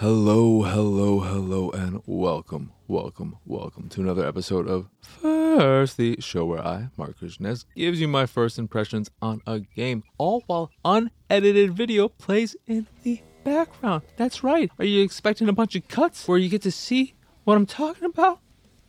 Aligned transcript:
Hello, 0.00 0.62
hello, 0.62 1.18
hello, 1.18 1.70
and 1.70 2.00
welcome, 2.06 2.70
welcome, 2.86 3.36
welcome 3.44 3.88
to 3.88 4.00
another 4.00 4.24
episode 4.24 4.68
of 4.68 4.88
First, 5.02 5.96
the 5.96 6.20
show 6.20 6.44
where 6.44 6.64
I, 6.64 6.90
Mark 6.96 7.18
Krishnez, 7.18 7.64
gives 7.74 8.00
you 8.00 8.06
my 8.06 8.24
first 8.24 8.60
impressions 8.60 9.10
on 9.20 9.42
a 9.44 9.58
game, 9.58 10.04
all 10.16 10.44
while 10.46 10.70
unedited 10.84 11.72
video 11.72 12.08
plays 12.08 12.54
in 12.68 12.86
the 13.02 13.20
background. 13.42 14.04
That's 14.16 14.44
right. 14.44 14.70
Are 14.78 14.84
you 14.84 15.02
expecting 15.02 15.48
a 15.48 15.52
bunch 15.52 15.74
of 15.74 15.88
cuts 15.88 16.28
where 16.28 16.38
you 16.38 16.48
get 16.48 16.62
to 16.62 16.70
see 16.70 17.14
what 17.42 17.56
I'm 17.56 17.66
talking 17.66 18.04
about? 18.04 18.38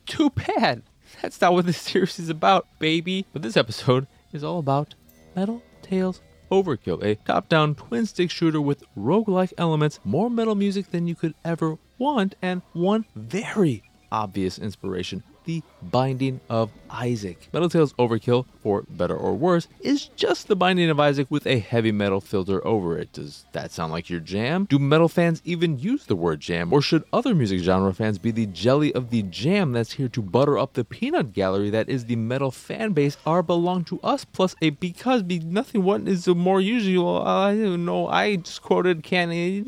Too 0.06 0.30
bad. 0.30 0.84
That's 1.20 1.40
not 1.40 1.54
what 1.54 1.66
this 1.66 1.78
series 1.80 2.20
is 2.20 2.28
about, 2.28 2.68
baby. 2.78 3.26
But 3.32 3.42
this 3.42 3.56
episode 3.56 4.06
is 4.32 4.44
all 4.44 4.60
about 4.60 4.94
Metal 5.34 5.60
Tales 5.82 6.20
Overkill, 6.50 7.02
a 7.02 7.14
top 7.14 7.48
down 7.48 7.74
twin 7.74 8.06
stick 8.06 8.30
shooter 8.30 8.60
with 8.60 8.82
roguelike 8.96 9.52
elements, 9.56 10.00
more 10.04 10.28
metal 10.28 10.54
music 10.54 10.90
than 10.90 11.06
you 11.06 11.14
could 11.14 11.34
ever 11.44 11.78
want, 11.98 12.34
and 12.42 12.62
one 12.72 13.04
very 13.14 13.82
obvious 14.10 14.58
inspiration 14.58 15.22
the 15.44 15.62
Binding 15.82 16.40
of 16.48 16.70
Isaac. 16.90 17.48
Metal 17.52 17.68
Tales 17.68 17.92
Overkill, 17.94 18.46
for 18.62 18.84
better 18.88 19.16
or 19.16 19.34
worse, 19.34 19.68
is 19.80 20.06
just 20.16 20.48
the 20.48 20.56
Binding 20.56 20.90
of 20.90 21.00
Isaac 21.00 21.26
with 21.30 21.46
a 21.46 21.58
heavy 21.58 21.92
metal 21.92 22.20
filter 22.20 22.66
over 22.66 22.98
it. 22.98 23.12
Does 23.12 23.46
that 23.52 23.70
sound 23.70 23.92
like 23.92 24.10
your 24.10 24.20
jam? 24.20 24.66
Do 24.68 24.78
metal 24.78 25.08
fans 25.08 25.40
even 25.44 25.78
use 25.78 26.06
the 26.06 26.16
word 26.16 26.40
jam? 26.40 26.72
Or 26.72 26.82
should 26.82 27.04
other 27.12 27.34
music 27.34 27.60
genre 27.60 27.92
fans 27.94 28.18
be 28.18 28.30
the 28.30 28.46
jelly 28.46 28.92
of 28.94 29.10
the 29.10 29.22
jam 29.22 29.72
that's 29.72 29.92
here 29.92 30.08
to 30.08 30.22
butter 30.22 30.58
up 30.58 30.74
the 30.74 30.84
peanut 30.84 31.32
gallery 31.32 31.70
that 31.70 31.88
is 31.88 32.04
the 32.04 32.16
metal 32.16 32.50
fan 32.50 32.92
base 32.92 33.16
are 33.26 33.42
belong 33.42 33.84
to 33.84 34.00
us 34.00 34.24
plus 34.24 34.54
a 34.62 34.70
because 34.70 35.22
be 35.22 35.38
nothing 35.38 35.82
what 35.82 36.06
is 36.06 36.26
more 36.28 36.60
usual 36.60 37.22
I 37.22 37.54
don't 37.54 37.84
know 37.84 38.08
I 38.08 38.36
just 38.36 38.62
quoted 38.62 39.02
Kenny 39.02 39.60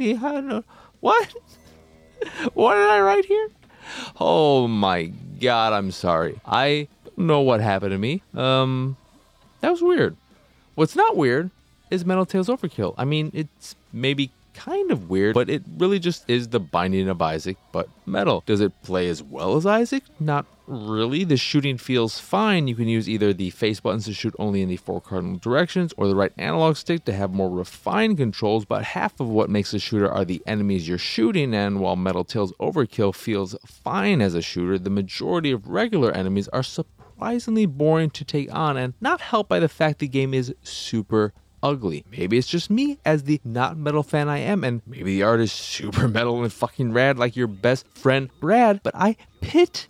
what 1.00 1.34
what 2.54 2.74
did 2.74 2.90
I 2.90 3.00
write 3.00 3.24
here 3.24 3.48
Oh 4.20 4.68
my 4.68 5.12
god, 5.42 5.72
I'm 5.72 5.90
sorry. 5.90 6.40
I 6.46 6.88
don't 7.04 7.26
know 7.26 7.40
what 7.40 7.60
happened 7.60 7.92
to 7.92 7.98
me. 7.98 8.22
Um, 8.34 8.96
that 9.60 9.70
was 9.70 9.82
weird. 9.82 10.16
What's 10.74 10.96
not 10.96 11.16
weird 11.16 11.50
is 11.90 12.06
Metal 12.06 12.24
Tales 12.24 12.48
Overkill. 12.48 12.94
I 12.96 13.04
mean, 13.04 13.30
it's 13.34 13.76
maybe 13.92 14.30
kind 14.54 14.90
of 14.90 15.10
weird, 15.10 15.34
but 15.34 15.50
it 15.50 15.62
really 15.76 15.98
just 15.98 16.28
is 16.28 16.48
the 16.48 16.60
binding 16.60 17.08
of 17.08 17.20
Isaac, 17.20 17.56
but 17.72 17.88
metal. 18.06 18.42
Does 18.46 18.60
it 18.60 18.72
play 18.82 19.08
as 19.08 19.22
well 19.22 19.56
as 19.56 19.66
Isaac? 19.66 20.04
Not 20.18 20.46
really. 20.66 21.24
The 21.24 21.36
shooting 21.36 21.78
feels 21.78 22.18
fine. 22.18 22.68
You 22.68 22.74
can 22.74 22.88
use 22.88 23.08
either 23.08 23.32
the 23.32 23.50
face 23.50 23.80
buttons 23.80 24.06
to 24.06 24.14
shoot 24.14 24.34
only 24.38 24.62
in 24.62 24.68
the 24.68 24.76
four 24.76 25.00
cardinal 25.00 25.38
directions 25.38 25.92
or 25.96 26.06
the 26.06 26.14
right 26.14 26.32
analog 26.38 26.76
stick 26.76 27.04
to 27.04 27.12
have 27.12 27.32
more 27.32 27.50
refined 27.50 28.16
controls, 28.16 28.64
but 28.64 28.84
half 28.84 29.18
of 29.20 29.28
what 29.28 29.50
makes 29.50 29.74
a 29.74 29.78
shooter 29.78 30.10
are 30.10 30.24
the 30.24 30.42
enemies 30.46 30.88
you're 30.88 30.98
shooting, 30.98 31.54
and 31.54 31.80
while 31.80 31.96
Metal 31.96 32.24
Tales 32.24 32.52
Overkill 32.60 33.14
feels 33.14 33.56
fine 33.66 34.20
as 34.20 34.34
a 34.34 34.42
shooter, 34.42 34.78
the 34.78 34.90
majority 34.90 35.50
of 35.50 35.68
regular 35.68 36.12
enemies 36.12 36.48
are 36.48 36.62
surprisingly 36.62 37.66
boring 37.66 38.10
to 38.10 38.24
take 38.24 38.52
on 38.54 38.76
and 38.76 38.94
not 39.00 39.20
helped 39.20 39.48
by 39.48 39.60
the 39.60 39.68
fact 39.68 39.98
the 39.98 40.08
game 40.08 40.34
is 40.34 40.54
super 40.62 41.32
ugly. 41.62 42.04
Maybe 42.10 42.36
it's 42.36 42.48
just 42.48 42.70
me 42.70 42.98
as 43.04 43.22
the 43.22 43.40
not 43.44 43.76
metal 43.76 44.02
fan 44.02 44.28
I 44.28 44.38
am, 44.38 44.64
and 44.64 44.82
maybe 44.86 45.16
the 45.16 45.22
art 45.22 45.40
is 45.40 45.52
super 45.52 46.08
metal 46.08 46.42
and 46.42 46.52
fucking 46.52 46.92
rad 46.92 47.18
like 47.18 47.36
your 47.36 47.46
best 47.46 47.86
friend 47.88 48.30
Brad, 48.40 48.82
but 48.82 48.94
I 48.96 49.16
pit 49.40 49.88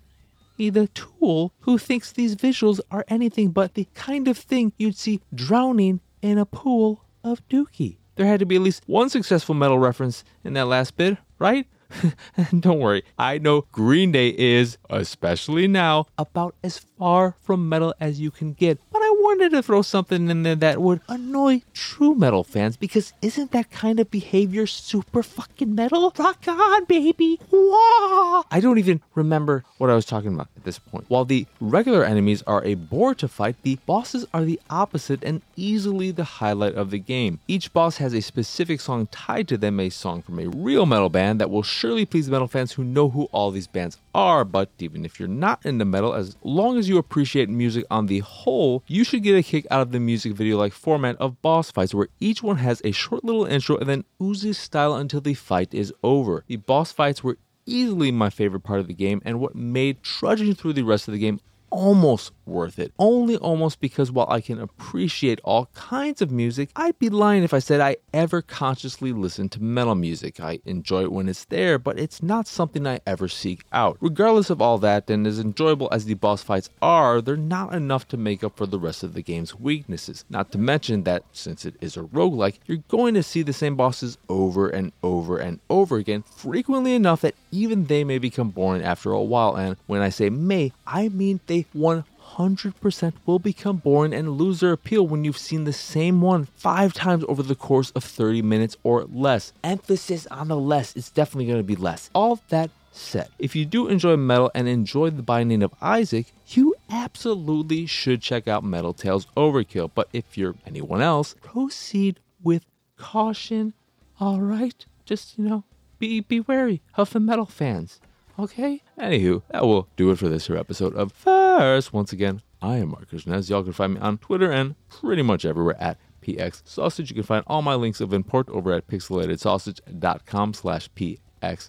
the 0.70 0.88
tool 0.88 1.52
who 1.60 1.78
thinks 1.78 2.12
these 2.12 2.36
visuals 2.36 2.80
are 2.90 3.04
anything 3.08 3.50
but 3.50 3.74
the 3.74 3.86
kind 3.94 4.28
of 4.28 4.36
thing 4.38 4.72
you'd 4.76 4.96
see 4.96 5.20
drowning 5.34 6.00
in 6.20 6.38
a 6.38 6.46
pool 6.46 7.04
of 7.24 7.46
dookie. 7.48 7.98
There 8.16 8.26
had 8.26 8.40
to 8.40 8.46
be 8.46 8.56
at 8.56 8.62
least 8.62 8.82
one 8.86 9.08
successful 9.08 9.54
metal 9.54 9.78
reference 9.78 10.24
in 10.44 10.52
that 10.54 10.66
last 10.66 10.96
bit, 10.96 11.18
right? 11.38 11.66
Don't 12.60 12.78
worry, 12.78 13.04
I 13.18 13.38
know 13.38 13.66
Green 13.72 14.12
Day 14.12 14.28
is, 14.28 14.78
especially 14.88 15.68
now, 15.68 16.06
about 16.16 16.54
as 16.62 16.78
far 16.78 17.36
from 17.40 17.68
metal 17.68 17.94
as 18.00 18.20
you 18.20 18.30
can 18.30 18.52
get. 18.52 18.78
But 18.90 19.01
wanted 19.22 19.50
to 19.50 19.62
throw 19.62 19.82
something 19.82 20.28
in 20.28 20.42
there 20.42 20.56
that 20.56 20.82
would 20.82 21.00
annoy 21.08 21.62
true 21.72 22.14
metal 22.14 22.42
fans 22.44 22.76
because 22.76 23.12
isn't 23.22 23.52
that 23.52 23.70
kind 23.70 24.00
of 24.00 24.10
behavior 24.10 24.66
super 24.66 25.22
fucking 25.22 25.74
metal? 25.74 26.12
Rock 26.18 26.44
on, 26.48 26.84
baby! 26.84 27.38
Wah! 27.50 28.42
I 28.50 28.58
don't 28.60 28.78
even 28.78 29.00
remember 29.14 29.64
what 29.78 29.90
I 29.90 29.94
was 29.94 30.04
talking 30.04 30.34
about 30.34 30.48
at 30.56 30.64
this 30.64 30.78
point. 30.78 31.04
While 31.08 31.24
the 31.24 31.46
regular 31.60 32.04
enemies 32.04 32.42
are 32.42 32.64
a 32.64 32.74
bore 32.74 33.14
to 33.16 33.28
fight, 33.28 33.56
the 33.62 33.78
bosses 33.86 34.26
are 34.34 34.44
the 34.44 34.60
opposite 34.68 35.22
and 35.22 35.42
easily 35.56 36.10
the 36.10 36.24
highlight 36.24 36.74
of 36.74 36.90
the 36.90 36.98
game. 36.98 37.38
Each 37.46 37.72
boss 37.72 37.98
has 37.98 38.14
a 38.14 38.20
specific 38.20 38.80
song 38.80 39.06
tied 39.08 39.48
to 39.48 39.56
them, 39.56 39.78
a 39.78 39.88
song 39.88 40.22
from 40.22 40.38
a 40.38 40.48
real 40.48 40.86
metal 40.86 41.08
band 41.08 41.40
that 41.40 41.50
will 41.50 41.62
surely 41.62 42.04
please 42.04 42.28
metal 42.28 42.48
fans 42.48 42.72
who 42.72 42.84
know 42.84 43.08
who 43.08 43.24
all 43.32 43.50
these 43.50 43.66
bands 43.66 43.98
are. 44.14 44.44
But 44.44 44.70
even 44.78 45.04
if 45.04 45.18
you're 45.18 45.28
not 45.28 45.64
into 45.64 45.84
metal, 45.84 46.14
as 46.14 46.36
long 46.42 46.78
as 46.78 46.88
you 46.88 46.98
appreciate 46.98 47.48
music 47.48 47.84
on 47.90 48.06
the 48.06 48.20
whole, 48.20 48.82
you 48.86 49.04
should 49.04 49.22
get 49.22 49.36
a 49.36 49.42
kick 49.42 49.66
out 49.70 49.82
of 49.82 49.92
the 49.92 50.00
music 50.00 50.32
video 50.32 50.56
like 50.56 50.72
format 50.72 51.16
of 51.16 51.40
boss 51.42 51.70
fights 51.70 51.94
where 51.94 52.08
each 52.20 52.42
one 52.42 52.56
has 52.56 52.80
a 52.84 52.92
short 52.92 53.24
little 53.24 53.44
intro 53.44 53.76
and 53.76 53.88
then 53.88 54.04
oozes 54.22 54.58
style 54.58 54.94
until 54.94 55.20
the 55.20 55.34
fight 55.34 55.72
is 55.72 55.92
over. 56.02 56.44
The 56.46 56.56
boss 56.56 56.92
fights 56.92 57.22
were 57.22 57.38
easily 57.66 58.10
my 58.10 58.30
favorite 58.30 58.60
part 58.60 58.80
of 58.80 58.88
the 58.88 58.94
game 58.94 59.22
and 59.24 59.40
what 59.40 59.54
made 59.54 60.02
trudging 60.02 60.54
through 60.54 60.72
the 60.72 60.82
rest 60.82 61.08
of 61.08 61.12
the 61.12 61.20
game 61.20 61.40
almost 61.72 62.32
worth 62.44 62.78
it. 62.78 62.92
Only 62.98 63.36
almost 63.36 63.80
because 63.80 64.12
while 64.12 64.28
I 64.28 64.40
can 64.40 64.60
appreciate 64.60 65.40
all 65.42 65.70
kinds 65.74 66.20
of 66.20 66.30
music, 66.30 66.68
I'd 66.76 66.98
be 66.98 67.08
lying 67.08 67.42
if 67.42 67.54
I 67.54 67.60
said 67.60 67.80
I 67.80 67.96
ever 68.12 68.42
consciously 68.42 69.12
listen 69.12 69.48
to 69.50 69.62
metal 69.62 69.94
music. 69.94 70.38
I 70.38 70.60
enjoy 70.66 71.04
it 71.04 71.12
when 71.12 71.28
it's 71.28 71.46
there, 71.46 71.78
but 71.78 71.98
it's 71.98 72.22
not 72.22 72.46
something 72.46 72.86
I 72.86 73.00
ever 73.06 73.26
seek 73.26 73.64
out. 73.72 73.96
Regardless 74.00 74.50
of 74.50 74.60
all 74.60 74.78
that, 74.78 75.08
and 75.08 75.26
as 75.26 75.38
enjoyable 75.38 75.88
as 75.90 76.04
the 76.04 76.14
boss 76.14 76.42
fights 76.42 76.68
are, 76.82 77.20
they're 77.22 77.36
not 77.36 77.74
enough 77.74 78.06
to 78.08 78.16
make 78.16 78.44
up 78.44 78.56
for 78.56 78.66
the 78.66 78.78
rest 78.78 79.02
of 79.02 79.14
the 79.14 79.22
game's 79.22 79.58
weaknesses. 79.58 80.24
Not 80.28 80.52
to 80.52 80.58
mention 80.58 81.04
that 81.04 81.24
since 81.32 81.64
it 81.64 81.74
is 81.80 81.96
a 81.96 82.02
roguelike, 82.02 82.58
you're 82.66 82.84
going 82.88 83.14
to 83.14 83.22
see 83.22 83.42
the 83.42 83.52
same 83.54 83.76
bosses 83.76 84.18
over 84.28 84.68
and 84.68 84.92
over 85.02 85.38
and 85.38 85.58
over 85.70 85.96
again, 85.96 86.22
frequently 86.22 86.94
enough 86.94 87.22
that 87.22 87.34
even 87.50 87.86
they 87.86 88.04
may 88.04 88.18
become 88.18 88.50
boring 88.50 88.82
after 88.82 89.10
a 89.10 89.22
while. 89.22 89.56
And 89.56 89.76
when 89.86 90.02
I 90.02 90.10
say 90.10 90.28
may, 90.28 90.72
I 90.86 91.08
mean 91.08 91.40
they 91.46 91.61
100% 91.74 93.12
will 93.26 93.38
become 93.38 93.78
boring 93.78 94.14
and 94.14 94.32
lose 94.32 94.60
their 94.60 94.72
appeal 94.72 95.06
when 95.06 95.24
you've 95.24 95.38
seen 95.38 95.64
the 95.64 95.72
same 95.72 96.20
one 96.20 96.46
five 96.56 96.92
times 96.92 97.24
over 97.28 97.42
the 97.42 97.54
course 97.54 97.90
of 97.92 98.04
30 98.04 98.42
minutes 98.42 98.76
or 98.82 99.04
less. 99.04 99.52
Emphasis 99.62 100.26
on 100.26 100.48
the 100.48 100.56
less, 100.56 100.94
it's 100.96 101.10
definitely 101.10 101.46
going 101.46 101.58
to 101.58 101.62
be 101.62 101.76
less. 101.76 102.10
All 102.14 102.40
that 102.48 102.70
said, 102.92 103.28
if 103.38 103.56
you 103.56 103.64
do 103.64 103.88
enjoy 103.88 104.16
metal 104.16 104.50
and 104.54 104.68
enjoy 104.68 105.10
the 105.10 105.22
binding 105.22 105.62
of 105.62 105.74
Isaac, 105.80 106.32
you 106.48 106.74
absolutely 106.90 107.86
should 107.86 108.20
check 108.20 108.46
out 108.46 108.64
Metal 108.64 108.92
Tales 108.92 109.26
Overkill. 109.36 109.90
But 109.94 110.08
if 110.12 110.36
you're 110.36 110.54
anyone 110.66 111.00
else, 111.00 111.34
proceed 111.42 112.20
with 112.42 112.64
caution. 112.96 113.72
All 114.20 114.40
right, 114.40 114.84
just 115.04 115.38
you 115.38 115.44
know, 115.44 115.64
be 115.98 116.20
be 116.20 116.40
wary 116.40 116.80
of 116.94 117.12
the 117.12 117.20
metal 117.20 117.46
fans. 117.46 118.00
Okay? 118.38 118.80
Anywho, 118.98 119.42
that 119.50 119.64
will 119.64 119.88
do 119.96 120.10
it 120.10 120.18
for 120.18 120.28
this 120.28 120.48
episode 120.48 120.94
of 120.94 121.12
Once 121.52 122.12
again, 122.12 122.40
I 122.62 122.78
am 122.78 122.88
Mark 122.90 123.10
Krishnez. 123.10 123.50
Y'all 123.50 123.62
can 123.62 123.74
find 123.74 123.94
me 123.94 124.00
on 124.00 124.16
Twitter 124.18 124.50
and 124.50 124.74
pretty 124.88 125.20
much 125.20 125.44
everywhere 125.44 125.76
at 125.78 125.98
PX 126.22 126.62
Sausage. 126.64 127.10
You 127.10 127.14
can 127.14 127.24
find 127.24 127.44
all 127.46 127.60
my 127.60 127.74
links 127.74 128.00
of 128.00 128.14
import 128.14 128.48
over 128.48 128.72
at 128.72 128.86
pixelatedsausage.com 128.88 130.54
slash 130.54 130.88
PXS. 130.96 131.68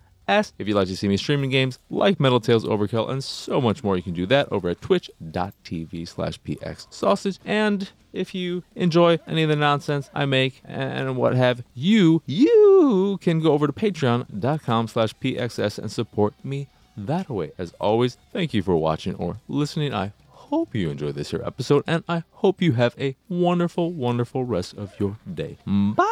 If 0.58 0.68
you'd 0.68 0.76
like 0.76 0.88
to 0.88 0.96
see 0.96 1.10
me 1.10 1.18
streaming 1.18 1.50
games 1.50 1.80
like 1.90 2.18
Metal 2.18 2.40
Tales 2.40 2.64
Overkill 2.64 3.10
and 3.10 3.22
so 3.22 3.60
much 3.60 3.84
more, 3.84 3.98
you 3.98 4.04
can 4.04 4.14
do 4.14 4.26
that 4.28 4.50
over 4.54 4.70
at 4.70 4.80
twitch.tv 4.80 6.08
slash 6.08 6.40
PX 6.42 6.88
Sausage. 6.90 7.40
And 7.44 7.92
if 8.14 8.34
you 8.34 8.64
enjoy 8.76 9.20
any 9.28 9.44
of 9.44 9.50
the 9.50 9.58
nonsense 9.58 10.10
I 10.14 10.26
make 10.26 10.62
and 10.64 11.18
what 11.18 11.36
have 11.36 11.62
you, 11.74 12.22
you 12.26 13.18
can 13.22 13.42
go 13.42 13.52
over 13.52 13.68
to 13.68 13.74
patreon.com 13.74 14.88
slash 14.88 15.14
pxs 15.16 15.78
and 15.78 15.92
support 15.92 16.34
me 16.42 16.70
that 16.98 17.30
way. 17.30 17.52
As 17.58 17.74
always, 17.80 18.18
thank 18.32 18.54
you 18.54 18.62
for 18.62 18.76
watching 18.76 19.16
or 19.16 19.38
listening. 19.48 19.94
I 19.94 20.14
hope 20.30 20.76
you 20.76 20.90
enjoyed 20.90 21.16
this 21.16 21.32
here 21.32 21.42
episode, 21.44 21.84
and 21.88 22.04
I 22.08 22.24
hope 22.32 22.62
you 22.62 22.74
have 22.74 22.96
a 23.00 23.16
wonderful, 23.30 23.92
wonderful 23.92 24.44
rest 24.44 24.76
of 24.76 24.94
your 25.00 25.18
day. 25.34 25.58
Bye! 25.66 26.04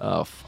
oh, 0.00 0.26